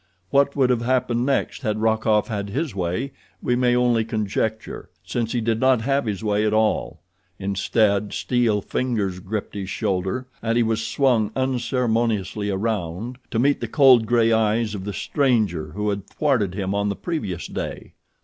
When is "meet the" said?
13.37-13.67